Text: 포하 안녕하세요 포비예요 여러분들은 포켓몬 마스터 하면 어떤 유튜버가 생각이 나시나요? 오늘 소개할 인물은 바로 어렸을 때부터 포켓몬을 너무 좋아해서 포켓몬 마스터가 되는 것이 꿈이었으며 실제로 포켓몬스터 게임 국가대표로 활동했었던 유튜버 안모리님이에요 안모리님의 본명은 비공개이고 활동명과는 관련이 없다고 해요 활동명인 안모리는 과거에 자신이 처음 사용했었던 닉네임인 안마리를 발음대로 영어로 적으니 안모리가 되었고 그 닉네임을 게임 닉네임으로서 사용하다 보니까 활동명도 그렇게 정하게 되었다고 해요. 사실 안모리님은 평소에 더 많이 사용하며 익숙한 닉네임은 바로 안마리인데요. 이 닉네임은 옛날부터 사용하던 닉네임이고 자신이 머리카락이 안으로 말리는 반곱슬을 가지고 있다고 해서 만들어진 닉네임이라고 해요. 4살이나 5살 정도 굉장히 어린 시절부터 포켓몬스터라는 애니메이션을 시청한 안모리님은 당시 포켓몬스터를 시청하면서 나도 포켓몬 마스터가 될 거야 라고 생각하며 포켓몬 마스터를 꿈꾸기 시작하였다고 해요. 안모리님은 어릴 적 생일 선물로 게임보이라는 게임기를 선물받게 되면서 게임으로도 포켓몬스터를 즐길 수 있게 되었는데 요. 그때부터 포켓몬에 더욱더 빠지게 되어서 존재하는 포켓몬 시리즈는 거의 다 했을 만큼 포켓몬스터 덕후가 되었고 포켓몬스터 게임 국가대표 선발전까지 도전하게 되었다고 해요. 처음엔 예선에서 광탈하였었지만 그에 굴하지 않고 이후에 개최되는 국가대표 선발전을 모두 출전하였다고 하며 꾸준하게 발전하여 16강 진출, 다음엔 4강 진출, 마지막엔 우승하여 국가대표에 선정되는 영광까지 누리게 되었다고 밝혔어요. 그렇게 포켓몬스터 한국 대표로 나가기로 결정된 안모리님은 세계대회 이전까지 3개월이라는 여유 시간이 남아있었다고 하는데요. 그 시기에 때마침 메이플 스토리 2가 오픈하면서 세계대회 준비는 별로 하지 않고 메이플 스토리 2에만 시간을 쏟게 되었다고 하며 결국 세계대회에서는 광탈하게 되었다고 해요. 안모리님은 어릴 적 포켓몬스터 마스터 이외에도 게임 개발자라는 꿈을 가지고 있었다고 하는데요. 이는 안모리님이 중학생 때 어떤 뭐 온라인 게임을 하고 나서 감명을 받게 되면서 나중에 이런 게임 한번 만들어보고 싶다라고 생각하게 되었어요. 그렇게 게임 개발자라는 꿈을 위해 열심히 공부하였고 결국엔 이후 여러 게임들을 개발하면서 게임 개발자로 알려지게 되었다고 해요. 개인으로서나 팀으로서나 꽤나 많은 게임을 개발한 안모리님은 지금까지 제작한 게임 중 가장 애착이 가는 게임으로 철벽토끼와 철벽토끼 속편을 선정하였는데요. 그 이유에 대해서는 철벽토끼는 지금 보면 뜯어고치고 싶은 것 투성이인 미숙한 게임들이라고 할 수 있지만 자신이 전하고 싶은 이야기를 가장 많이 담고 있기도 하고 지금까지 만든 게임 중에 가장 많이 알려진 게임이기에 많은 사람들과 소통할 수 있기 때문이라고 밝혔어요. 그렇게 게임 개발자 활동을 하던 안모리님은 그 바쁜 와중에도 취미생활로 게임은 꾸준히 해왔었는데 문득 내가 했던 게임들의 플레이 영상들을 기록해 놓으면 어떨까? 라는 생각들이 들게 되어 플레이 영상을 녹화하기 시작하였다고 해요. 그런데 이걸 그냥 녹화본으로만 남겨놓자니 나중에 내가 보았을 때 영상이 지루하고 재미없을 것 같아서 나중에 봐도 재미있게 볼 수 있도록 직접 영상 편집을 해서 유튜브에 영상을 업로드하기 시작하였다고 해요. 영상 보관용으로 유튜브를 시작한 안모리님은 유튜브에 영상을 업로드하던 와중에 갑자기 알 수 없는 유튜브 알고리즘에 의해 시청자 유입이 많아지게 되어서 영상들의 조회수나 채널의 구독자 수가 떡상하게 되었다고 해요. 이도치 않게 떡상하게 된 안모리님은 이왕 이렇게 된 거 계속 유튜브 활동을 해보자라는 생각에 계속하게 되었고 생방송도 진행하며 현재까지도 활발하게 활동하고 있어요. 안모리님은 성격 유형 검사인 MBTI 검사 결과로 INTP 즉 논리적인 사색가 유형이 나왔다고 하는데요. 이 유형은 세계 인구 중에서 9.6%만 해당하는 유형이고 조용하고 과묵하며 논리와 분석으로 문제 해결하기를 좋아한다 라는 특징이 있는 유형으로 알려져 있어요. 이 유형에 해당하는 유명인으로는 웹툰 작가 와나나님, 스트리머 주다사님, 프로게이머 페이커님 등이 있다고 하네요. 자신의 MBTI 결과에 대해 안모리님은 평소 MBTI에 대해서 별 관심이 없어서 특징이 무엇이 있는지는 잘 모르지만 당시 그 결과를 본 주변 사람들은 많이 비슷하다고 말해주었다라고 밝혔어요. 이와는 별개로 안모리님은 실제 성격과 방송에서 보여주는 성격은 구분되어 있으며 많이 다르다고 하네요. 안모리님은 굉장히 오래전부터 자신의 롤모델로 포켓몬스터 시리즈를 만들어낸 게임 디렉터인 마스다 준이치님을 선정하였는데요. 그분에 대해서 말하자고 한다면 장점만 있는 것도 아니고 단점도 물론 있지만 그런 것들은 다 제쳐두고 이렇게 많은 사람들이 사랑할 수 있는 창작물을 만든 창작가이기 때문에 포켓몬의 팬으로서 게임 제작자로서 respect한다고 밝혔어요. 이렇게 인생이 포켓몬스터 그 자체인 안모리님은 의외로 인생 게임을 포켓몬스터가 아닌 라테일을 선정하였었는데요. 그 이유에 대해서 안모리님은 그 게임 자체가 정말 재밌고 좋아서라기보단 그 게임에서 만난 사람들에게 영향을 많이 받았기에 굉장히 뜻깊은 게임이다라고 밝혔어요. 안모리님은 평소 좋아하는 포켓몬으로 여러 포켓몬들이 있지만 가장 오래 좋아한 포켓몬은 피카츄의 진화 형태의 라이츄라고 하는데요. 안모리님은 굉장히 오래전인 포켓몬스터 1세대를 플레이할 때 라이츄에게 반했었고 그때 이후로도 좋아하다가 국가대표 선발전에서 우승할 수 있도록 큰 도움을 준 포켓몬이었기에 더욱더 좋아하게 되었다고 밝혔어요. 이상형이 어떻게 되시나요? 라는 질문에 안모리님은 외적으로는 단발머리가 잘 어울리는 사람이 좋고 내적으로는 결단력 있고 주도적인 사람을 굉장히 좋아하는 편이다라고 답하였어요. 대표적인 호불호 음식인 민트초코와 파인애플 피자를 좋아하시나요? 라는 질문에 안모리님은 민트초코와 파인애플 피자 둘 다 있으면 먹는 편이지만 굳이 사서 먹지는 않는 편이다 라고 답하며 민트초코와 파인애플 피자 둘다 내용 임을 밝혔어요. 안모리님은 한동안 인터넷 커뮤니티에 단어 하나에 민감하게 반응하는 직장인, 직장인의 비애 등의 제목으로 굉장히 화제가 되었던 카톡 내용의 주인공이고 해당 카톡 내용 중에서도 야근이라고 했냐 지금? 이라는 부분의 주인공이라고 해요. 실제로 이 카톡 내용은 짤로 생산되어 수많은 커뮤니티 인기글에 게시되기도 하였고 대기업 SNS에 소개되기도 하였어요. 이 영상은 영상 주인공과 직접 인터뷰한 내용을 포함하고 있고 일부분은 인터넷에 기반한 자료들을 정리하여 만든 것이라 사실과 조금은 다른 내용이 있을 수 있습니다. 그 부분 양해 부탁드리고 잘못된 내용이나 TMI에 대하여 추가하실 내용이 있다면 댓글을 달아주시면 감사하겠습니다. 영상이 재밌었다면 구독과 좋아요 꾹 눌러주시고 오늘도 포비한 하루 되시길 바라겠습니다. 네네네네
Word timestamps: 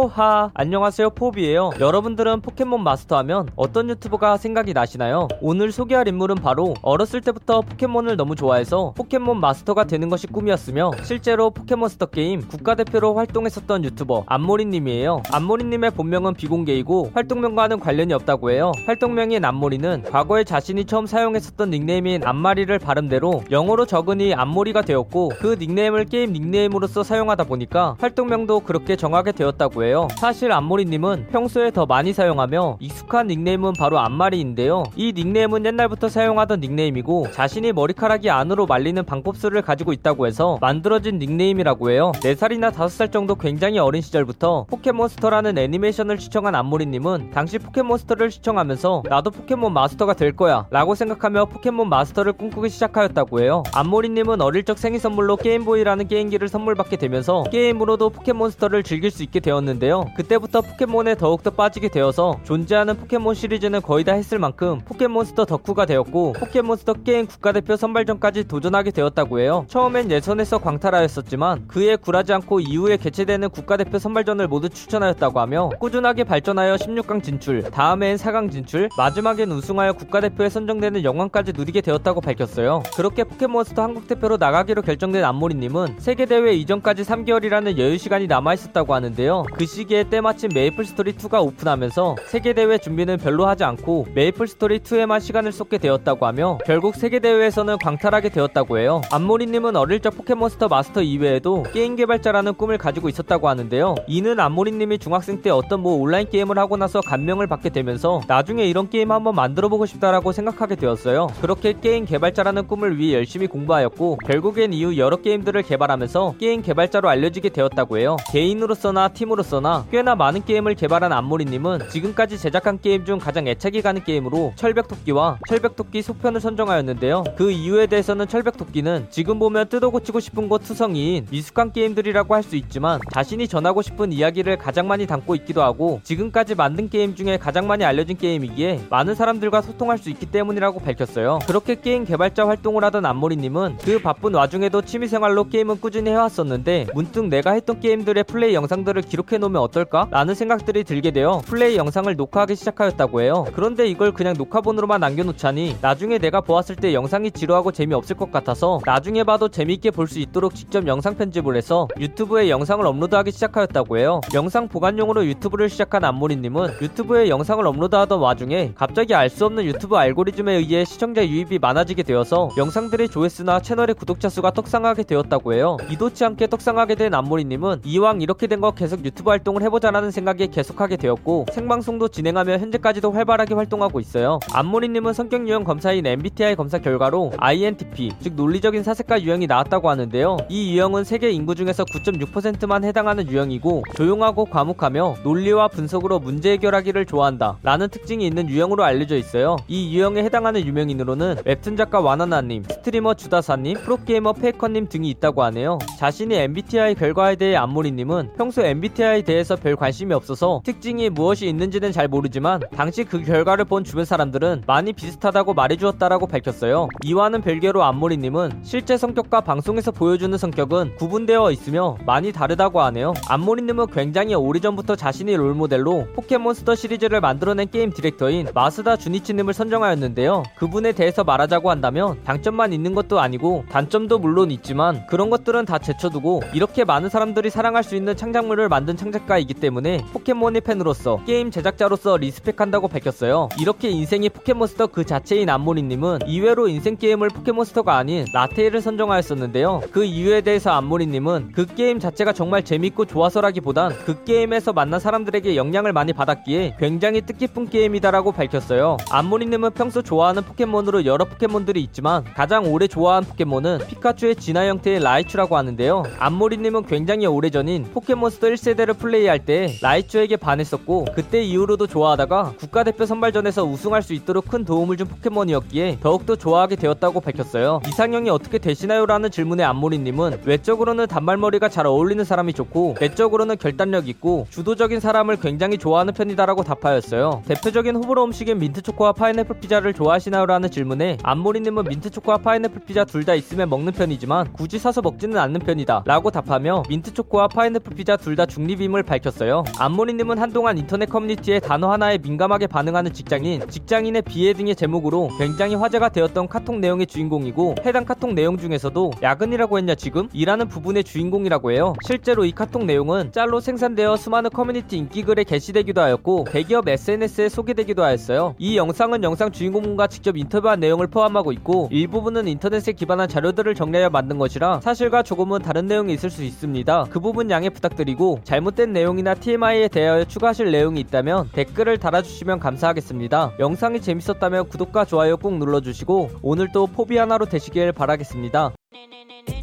포하 0.00 0.50
안녕하세요 0.54 1.10
포비예요 1.10 1.72
여러분들은 1.78 2.40
포켓몬 2.40 2.82
마스터 2.82 3.18
하면 3.18 3.50
어떤 3.54 3.90
유튜버가 3.90 4.38
생각이 4.38 4.72
나시나요? 4.72 5.28
오늘 5.42 5.72
소개할 5.72 6.08
인물은 6.08 6.36
바로 6.36 6.72
어렸을 6.80 7.20
때부터 7.20 7.60
포켓몬을 7.60 8.16
너무 8.16 8.34
좋아해서 8.34 8.94
포켓몬 8.96 9.40
마스터가 9.40 9.84
되는 9.84 10.08
것이 10.08 10.26
꿈이었으며 10.26 10.92
실제로 11.02 11.50
포켓몬스터 11.50 12.06
게임 12.06 12.40
국가대표로 12.48 13.14
활동했었던 13.14 13.84
유튜버 13.84 14.24
안모리님이에요 14.24 15.24
안모리님의 15.30 15.90
본명은 15.90 16.32
비공개이고 16.32 17.10
활동명과는 17.12 17.78
관련이 17.80 18.14
없다고 18.14 18.52
해요 18.52 18.72
활동명인 18.86 19.44
안모리는 19.44 20.04
과거에 20.04 20.44
자신이 20.44 20.86
처음 20.86 21.04
사용했었던 21.04 21.68
닉네임인 21.68 22.26
안마리를 22.26 22.78
발음대로 22.78 23.42
영어로 23.50 23.84
적으니 23.84 24.32
안모리가 24.32 24.80
되었고 24.80 25.32
그 25.40 25.56
닉네임을 25.60 26.06
게임 26.06 26.32
닉네임으로서 26.32 27.02
사용하다 27.02 27.44
보니까 27.44 27.96
활동명도 28.00 28.60
그렇게 28.60 28.96
정하게 28.96 29.32
되었다고 29.32 29.84
해요. 29.84 29.89
사실 30.16 30.52
안모리님은 30.52 31.28
평소에 31.32 31.70
더 31.70 31.84
많이 31.84 32.12
사용하며 32.12 32.78
익숙한 32.80 33.26
닉네임은 33.26 33.72
바로 33.78 33.98
안마리인데요. 33.98 34.84
이 34.94 35.12
닉네임은 35.12 35.66
옛날부터 35.66 36.08
사용하던 36.08 36.60
닉네임이고 36.60 37.32
자신이 37.32 37.72
머리카락이 37.72 38.30
안으로 38.30 38.66
말리는 38.66 39.04
반곱슬을 39.04 39.62
가지고 39.62 39.92
있다고 39.92 40.26
해서 40.26 40.58
만들어진 40.60 41.18
닉네임이라고 41.18 41.90
해요. 41.90 42.12
4살이나 42.16 42.72
5살 42.72 43.10
정도 43.10 43.34
굉장히 43.34 43.78
어린 43.78 44.00
시절부터 44.00 44.66
포켓몬스터라는 44.68 45.58
애니메이션을 45.58 46.18
시청한 46.18 46.54
안모리님은 46.54 47.32
당시 47.32 47.58
포켓몬스터를 47.58 48.30
시청하면서 48.30 49.02
나도 49.08 49.30
포켓몬 49.32 49.72
마스터가 49.72 50.14
될 50.14 50.36
거야 50.36 50.66
라고 50.70 50.94
생각하며 50.94 51.46
포켓몬 51.46 51.88
마스터를 51.88 52.34
꿈꾸기 52.34 52.68
시작하였다고 52.68 53.40
해요. 53.40 53.64
안모리님은 53.74 54.40
어릴 54.40 54.64
적 54.64 54.78
생일 54.78 55.00
선물로 55.00 55.36
게임보이라는 55.36 56.06
게임기를 56.06 56.48
선물받게 56.48 56.96
되면서 56.96 57.42
게임으로도 57.50 58.10
포켓몬스터를 58.10 58.84
즐길 58.84 59.10
수 59.10 59.22
있게 59.24 59.40
되었는데 59.40 59.79
요. 59.88 60.04
그때부터 60.16 60.60
포켓몬에 60.60 61.14
더욱더 61.14 61.50
빠지게 61.50 61.88
되어서 61.88 62.38
존재하는 62.44 62.96
포켓몬 62.96 63.34
시리즈는 63.34 63.80
거의 63.82 64.04
다 64.04 64.12
했을 64.12 64.38
만큼 64.38 64.80
포켓몬스터 64.84 65.44
덕후가 65.44 65.86
되었고 65.86 66.32
포켓몬스터 66.34 66.94
게임 67.04 67.26
국가대표 67.26 67.76
선발전까지 67.76 68.48
도전하게 68.48 68.90
되었다고 68.90 69.40
해요. 69.40 69.64
처음엔 69.68 70.10
예선에서 70.10 70.58
광탈하였었지만 70.58 71.68
그에 71.68 71.96
굴하지 71.96 72.32
않고 72.32 72.60
이후에 72.60 72.96
개최되는 72.96 73.48
국가대표 73.50 73.98
선발전을 73.98 74.48
모두 74.48 74.68
출전하였다고 74.68 75.40
하며 75.40 75.70
꾸준하게 75.78 76.24
발전하여 76.24 76.76
16강 76.76 77.22
진출, 77.22 77.62
다음엔 77.62 78.16
4강 78.16 78.50
진출, 78.50 78.88
마지막엔 78.96 79.50
우승하여 79.52 79.94
국가대표에 79.94 80.48
선정되는 80.48 81.04
영광까지 81.04 81.52
누리게 81.52 81.80
되었다고 81.80 82.20
밝혔어요. 82.20 82.82
그렇게 82.96 83.24
포켓몬스터 83.24 83.82
한국 83.82 84.08
대표로 84.08 84.36
나가기로 84.36 84.82
결정된 84.82 85.24
안모리님은 85.24 85.96
세계대회 85.98 86.54
이전까지 86.54 87.02
3개월이라는 87.02 87.78
여유 87.78 87.98
시간이 87.98 88.26
남아있었다고 88.26 88.94
하는데요. 88.94 89.44
그 89.54 89.66
시기에 89.70 90.02
때마침 90.04 90.50
메이플 90.52 90.84
스토리 90.84 91.12
2가 91.12 91.40
오픈하면서 91.44 92.16
세계대회 92.26 92.78
준비는 92.78 93.18
별로 93.18 93.46
하지 93.46 93.62
않고 93.62 94.08
메이플 94.14 94.48
스토리 94.48 94.80
2에만 94.80 95.20
시간을 95.20 95.52
쏟게 95.52 95.78
되었다고 95.78 96.26
하며 96.26 96.58
결국 96.66 96.96
세계대회에서는 96.96 97.78
광탈하게 97.78 98.30
되었다고 98.30 98.78
해요. 98.78 99.00
안모리님은 99.12 99.76
어릴 99.76 100.00
적 100.00 100.16
포켓몬스터 100.16 100.66
마스터 100.66 101.02
이외에도 101.02 101.62
게임 101.72 101.94
개발자라는 101.94 102.54
꿈을 102.54 102.78
가지고 102.78 103.08
있었다고 103.08 103.48
하는데요. 103.48 103.94
이는 104.08 104.40
안모리님이 104.40 104.98
중학생 104.98 105.40
때 105.40 105.50
어떤 105.50 105.80
뭐 105.80 105.94
온라인 105.94 106.28
게임을 106.28 106.58
하고 106.58 106.76
나서 106.76 107.00
감명을 107.00 107.46
받게 107.46 107.68
되면서 107.68 108.22
나중에 108.26 108.64
이런 108.64 108.90
게임 108.90 109.12
한번 109.12 109.36
만들어보고 109.36 109.86
싶다라고 109.86 110.32
생각하게 110.32 110.74
되었어요. 110.74 111.28
그렇게 111.40 111.74
게임 111.80 112.06
개발자라는 112.06 112.66
꿈을 112.66 112.98
위해 112.98 113.14
열심히 113.14 113.46
공부하였고 113.46 114.18
결국엔 114.26 114.72
이후 114.72 114.96
여러 114.96 115.16
게임들을 115.16 115.62
개발하면서 115.62 116.34
게임 116.40 116.60
개발자로 116.60 117.08
알려지게 117.08 117.50
되었다고 117.50 117.98
해요. 117.98 118.16
개인으로서나 118.32 119.08
팀으로서나 119.08 119.59
꽤나 119.90 120.14
많은 120.14 120.44
게임을 120.44 120.74
개발한 120.74 121.12
안모리님은 121.12 121.88
지금까지 121.90 122.38
제작한 122.38 122.80
게임 122.80 123.04
중 123.04 123.18
가장 123.18 123.46
애착이 123.46 123.82
가는 123.82 124.02
게임으로 124.04 124.52
철벽토끼와 124.56 125.38
철벽토끼 125.48 126.02
속편을 126.02 126.40
선정하였는데요. 126.40 127.24
그 127.36 127.50
이유에 127.50 127.86
대해서는 127.86 128.28
철벽토끼는 128.28 129.06
지금 129.10 129.38
보면 129.38 129.68
뜯어고치고 129.68 130.20
싶은 130.20 130.48
것 130.48 130.62
투성이인 130.64 131.26
미숙한 131.30 131.72
게임들이라고 131.72 132.34
할 132.34 132.40
수 132.40 132.56
있지만 132.56 133.00
자신이 133.12 133.46
전하고 133.48 133.82
싶은 133.82 134.12
이야기를 134.12 134.56
가장 134.56 134.88
많이 134.88 135.06
담고 135.06 135.34
있기도 135.36 135.62
하고 135.62 136.00
지금까지 136.02 136.54
만든 136.54 136.88
게임 136.88 137.14
중에 137.14 137.36
가장 137.36 137.66
많이 137.66 137.84
알려진 137.84 138.16
게임이기에 138.16 138.86
많은 138.90 139.14
사람들과 139.14 139.60
소통할 139.62 139.98
수 139.98 140.10
있기 140.10 140.26
때문이라고 140.26 140.80
밝혔어요. 140.80 141.40
그렇게 141.46 141.80
게임 141.80 142.04
개발자 142.04 142.46
활동을 142.46 142.82
하던 142.84 143.04
안모리님은 143.06 143.78
그 143.84 144.00
바쁜 144.00 144.34
와중에도 144.34 144.82
취미생활로 144.82 145.48
게임은 145.48 145.80
꾸준히 145.80 146.10
해왔었는데 146.10 146.86
문득 146.94 147.26
내가 147.26 147.52
했던 147.52 147.78
게임들의 147.78 148.24
플레이 148.24 148.54
영상들을 148.54 149.02
기록해 149.02 149.38
놓으면 149.50 149.60
어떨까? 149.62 150.06
라는 150.10 150.34
생각들이 150.34 150.84
들게 150.84 151.10
되어 151.10 151.42
플레이 151.44 151.76
영상을 151.76 152.14
녹화하기 152.16 152.56
시작하였다고 152.56 153.20
해요. 153.20 153.44
그런데 153.54 153.86
이걸 153.86 154.12
그냥 154.12 154.34
녹화본으로만 154.38 155.00
남겨놓자니 155.00 155.78
나중에 155.82 156.18
내가 156.18 156.40
보았을 156.40 156.76
때 156.76 156.94
영상이 156.94 157.32
지루하고 157.32 157.72
재미없을 157.72 158.16
것 158.16 158.30
같아서 158.32 158.80
나중에 158.86 159.24
봐도 159.24 159.48
재미있게 159.48 159.90
볼 159.90 160.10
수 160.10 160.18
있도록 160.18 160.56
직접 160.56 160.88
영상 160.88 161.14
편집을 161.16 161.56
해서 161.56 161.86
유튜브에 162.00 162.50
영상을 162.50 162.84
업로드하기 162.84 163.30
시작하였다고 163.30 163.98
해요. 163.98 164.20
영상 164.34 164.66
보관용으로 164.66 165.24
유튜브를 165.24 165.68
시작한 165.68 166.02
안모리님은 166.04 166.78
유튜브에 166.82 167.28
영상을 167.28 167.64
업로드하던 167.64 168.18
와중에 168.18 168.72
갑자기 168.74 169.14
알 169.14 169.30
수 169.30 169.44
없는 169.46 169.64
유튜브 169.64 169.96
알고리즘에 169.96 170.54
의해 170.54 170.84
시청자 170.84 171.24
유입이 171.24 171.60
많아지게 171.60 172.02
되어서 172.02 172.48
영상들의 172.56 173.08
조회수나 173.10 173.60
채널의 173.60 173.94
구독자 173.94 174.28
수가 174.28 174.50
떡상하게 174.50 175.04
되었다고 175.04 175.54
해요. 175.54 175.76
이도치 175.88 176.24
않게 176.24 176.48
떡상하게 176.48 176.96
된 176.96 177.14
안모리님은 177.14 177.82
이왕 177.84 178.20
이렇게 178.22 178.46
된 178.48 178.60
거 178.60 178.72
계속 178.72 179.02
유튜브 179.06 179.30
활동을 179.40 179.62
해보자라는 179.62 180.10
생각에 180.10 180.46
계속하게 180.46 180.96
되었고 180.96 181.46
생방송도 181.52 182.08
진행하며 182.08 182.58
현재까지도 182.58 183.12
활발하게 183.12 183.54
활동하고 183.54 184.00
있어요. 184.00 184.40
안모리님은 184.52 185.12
성격 185.12 185.46
유형 185.48 185.64
검사인 185.64 186.06
MBTI 186.06 186.56
검사 186.56 186.78
결과로 186.78 187.32
INTP 187.38 188.12
즉 188.20 188.34
논리적인 188.34 188.82
사색가 188.82 189.22
유형이 189.22 189.46
나왔다고 189.46 189.90
하는데요. 189.90 190.36
이 190.48 190.72
유형은 190.74 191.04
세계 191.04 191.30
인구 191.30 191.54
중에서 191.54 191.84
9.6%만 191.84 192.84
해당하는 192.84 193.28
유형이고 193.28 193.84
조용하고 193.96 194.44
과묵하며 194.46 195.16
논리와 195.24 195.68
분석으로 195.68 196.18
문제 196.18 196.52
해결하기를 196.52 197.06
좋아한다 197.06 197.58
라는 197.62 197.88
특징이 197.88 198.26
있는 198.26 198.48
유형으로 198.48 198.84
알려져 198.84 199.16
있어요. 199.16 199.56
이 199.68 199.96
유형에 199.96 200.22
해당하는 200.22 200.64
유명인으로는 200.66 201.36
웹툰 201.44 201.76
작가 201.76 202.00
와나나님, 202.00 202.64
스트리머 202.64 203.14
주다사님, 203.14 203.78
프로게이머 203.78 204.34
페이커님 204.34 204.88
등이 204.88 205.08
있다고 205.10 205.42
하네요. 205.44 205.78
자신의 205.98 206.34
MBTI 206.34 206.94
결과에 206.94 207.36
대해 207.36 207.56
안모리님은 207.56 208.32
평소 208.36 208.62
MBTI에 208.62 209.22
대해서 209.30 209.54
별 209.54 209.76
관심이 209.76 210.12
없어서 210.12 210.60
특징이 210.64 211.08
무엇이 211.08 211.48
있는지는 211.48 211.92
잘 211.92 212.08
모르지만 212.08 212.62
당시 212.74 213.04
그 213.04 213.22
결과를 213.22 213.64
본 213.64 213.84
주변 213.84 214.04
사람들은 214.04 214.64
많이 214.66 214.92
비슷하다고 214.92 215.54
말해주었다라고 215.54 216.26
밝혔어요. 216.26 216.88
이와는 217.04 217.40
별개로 217.42 217.84
안모리님은 217.84 218.62
실제 218.64 218.96
성격과 218.96 219.42
방송에서 219.42 219.92
보여주는 219.92 220.36
성격은 220.36 220.96
구분되어 220.96 221.52
있으며 221.52 221.96
많이 222.04 222.32
다르다고 222.32 222.80
하네요. 222.80 223.14
안모리님은 223.28 223.86
굉장히 223.92 224.34
오래전부터 224.34 224.96
자신의 224.96 225.36
롤모델로 225.36 226.08
포켓몬스터 226.16 226.74
시리즈를 226.74 227.20
만들어낸 227.20 227.70
게임 227.70 227.92
디렉터인 227.92 228.48
마스다 228.52 228.96
준이치님을 228.96 229.54
선정하였는데요. 229.54 230.42
그분에 230.56 230.90
대해서 230.90 231.22
말하자고 231.22 231.70
한다면 231.70 232.18
장점만 232.24 232.72
있는 232.72 232.96
것도 232.96 233.20
아니고 233.20 233.64
단점도 233.70 234.18
물론 234.18 234.50
있지만 234.50 235.06
그런 235.06 235.30
것들은 235.30 235.66
다 235.66 235.78
제쳐두고 235.78 236.42
이렇게 236.52 236.84
많은 236.84 237.08
사람들이 237.08 237.48
사랑할 237.50 237.84
수 237.84 237.94
있는 237.94 238.16
창작물을 238.16 238.68
만든 238.68 238.96
창작가이기 238.96 239.54
때문에 239.54 240.04
포켓몬의 240.12 240.60
팬으로서 240.60 241.22
게임 241.26 241.50
제작자로서 241.50 242.16
respect한다고 242.16 242.88
밝혔어요. 242.88 243.48
이렇게 243.60 243.90
인생이 243.90 244.28
포켓몬스터 244.30 244.88
그 244.88 245.04
자체인 245.04 245.48
안모리님은 245.48 246.20
의외로 246.26 246.68
인생 246.68 246.96
게임을 246.96 247.28
포켓몬스터가 247.28 247.96
아닌 247.96 248.24
라테일을 248.32 248.80
선정하였었는데요. 248.80 249.82
그 249.90 250.04
이유에 250.04 250.42
대해서 250.42 250.70
안모리님은 250.70 251.52
그 251.54 251.66
게임 251.66 251.98
자체가 251.98 252.32
정말 252.32 252.64
재밌고 252.64 253.06
좋아서라기보단 253.06 253.92
그 254.04 254.24
게임에서 254.24 254.72
만난 254.72 255.00
사람들에게 255.00 255.56
영향을 255.56 255.92
많이 255.92 256.12
받았기에 256.12 256.76
굉장히 256.78 257.20
뜻깊은 257.22 257.70
게임이다라고 257.70 258.32
밝혔어요. 258.32 258.96
안모리님은 259.10 259.72
평소 259.72 260.02
좋아하는 260.02 260.42
포켓몬으로 260.42 261.04
여러 261.04 261.24
포켓몬들이 261.24 261.82
있지만 261.82 262.24
가장 262.34 262.72
오래 262.72 262.86
좋아한 262.86 263.24
포켓몬은 263.24 263.78
피카츄의 263.88 264.36
진화 264.36 264.66
형태의 264.66 265.00
라이츄라고 265.00 265.56
하는데요. 265.56 266.04
안모리님은 266.18 266.86
굉장히 266.86 267.26
오래전인 267.26 267.84
포켓몬스터 267.92 268.48
1세대를 268.48 268.98
플레이할 269.00 269.44
때 269.44 269.74
라이츄에게 269.80 270.36
반했었고 270.36 271.06
그때 271.14 271.42
이후로도 271.42 271.86
좋아하다가 271.86 272.54
국가대표 272.58 273.06
선발전에서 273.06 273.64
우승할 273.64 274.02
수 274.02 274.12
있도록 274.12 274.48
큰 274.48 274.64
도움을 274.64 274.96
준 274.96 275.08
포켓몬이었기에 275.08 275.98
더욱더 276.00 276.36
좋아하게 276.36 276.76
되었다고 276.76 277.20
밝혔어요. 277.20 277.80
이상형이 277.88 278.30
어떻게 278.30 278.58
되시나요? 278.58 279.06
라는 279.06 279.30
질문에 279.30 279.64
안모리님은 279.64 280.42
외적으로는 280.44 281.06
단발머리가 281.06 281.68
잘 281.70 281.86
어울리는 281.86 282.22
사람이 282.24 282.52
좋고 282.52 282.96
내적으로는 283.00 283.56
결단력 283.56 284.08
있고 284.08 284.46
주도적인 284.50 285.00
사람을 285.00 285.38
굉장히 285.40 285.78
좋아하는 285.78 286.12
편이다라고 286.12 286.62
답하였어요. 286.62 287.42
대표적인 287.46 287.96
호불호 287.96 288.24
음식인 288.24 288.58
민트초코와 288.58 289.12
파인애플 289.12 289.60
피자를 289.60 289.94
좋아하시나요? 289.94 290.46
라는 290.46 290.70
질문에 290.70 291.16
안모리님은 291.22 291.84
민트초코와 291.84 292.38
파인애플 292.38 292.82
피자 292.84 293.04
둘 293.04 293.20
다 293.20 293.34
있으면 293.34 293.68
먹는 293.68 293.92
편이지만 293.92 294.54
굳이 294.54 294.78
사서 294.78 295.02
먹지는 295.02 295.36
않는 295.36 295.60
편이다 295.60 296.04
라고 296.06 296.30
답하며 296.30 296.84
민트초코와 296.88 297.48
파인애플 297.48 297.94
피자 297.94 298.16
둘다 298.16 298.46
내용 298.46 298.89
임을 298.90 299.04
밝혔어요. 299.04 299.64
안모리님은 299.78 300.38
한동안 300.38 300.76
인터넷 300.76 301.08
커뮤니티에 301.08 301.60
단어 301.60 301.90
하나에 301.90 302.18
민감하게 302.18 302.66
반응하는 302.66 303.12
직장인, 303.12 303.66
직장인의 303.68 304.22
비애 304.22 304.52
등의 304.52 304.76
제목으로 304.76 305.30
굉장히 305.38 305.74
화제가 305.76 306.10
되었던 306.10 306.48
카톡 306.48 306.78
내용의 306.78 307.06
주인공이고 307.06 307.76
해당 307.84 308.04
카톡 308.04 308.34
내용 308.34 308.58
중에서도 308.58 309.12
야근이라고 309.22 309.78
했냐 309.78 309.94
지금? 309.94 310.28
이라는 310.32 310.68
부분의 310.68 311.04
주인공이라고 311.04 311.72
해요. 311.72 311.94
실제로 312.04 312.44
이 312.44 312.52
카톡 312.52 312.84
내용은 312.84 313.32
짤로 313.32 313.60
생산되어 313.60 314.16
수많은 314.16 314.50
커뮤니티 314.50 314.98
인기글에 314.98 315.44
게시되기도 315.44 316.00
하였고 316.00 316.46
대기업 316.50 316.88
SNS에 316.88 317.48
소개되기도 317.48 318.02
하였어요. 318.02 318.54
이 318.58 318.76
영상은 318.76 319.22
영상 319.22 319.50
주인공과 319.52 320.08
직접 320.08 320.36
인터뷰한 320.36 320.80
내용을 320.80 321.06
포함하고 321.06 321.52
있고 321.52 321.88
일부분은 321.92 322.48
인터넷에 322.48 322.92
기반한 322.92 323.28
자료들을 323.28 323.74
정리하여 323.74 324.10
만든 324.10 324.38
것이라 324.38 324.80
사실과 324.80 325.22
조금은 325.22 325.62
다른 325.62 325.86
내용이 325.86 326.12
있을 326.12 326.30
수 326.30 326.42
있습니다. 326.42 327.06
그 327.10 327.20
부분 327.20 327.50
양해 327.50 327.70
부탁드리고 327.70 328.40
잘못된 328.44 328.79
내용이나 328.86 329.34
TMI에 329.34 329.88
대하여 329.88 330.24
추가하실 330.24 330.70
내용이 330.70 331.00
있다면 331.00 331.50
댓글을 331.52 331.98
달아주시면 331.98 332.60
감사하겠습니다. 332.60 333.52
영상이 333.58 334.00
재밌었다면 334.00 334.68
구독과 334.68 335.04
좋아요 335.04 335.36
꾹 335.36 335.58
눌러주시고 335.58 336.30
오늘도 336.42 336.88
포비한 336.88 337.16
하루 337.16 337.46
되시길 337.46 337.92
바라겠습니다. 337.92 338.72
네네네네 338.92 339.59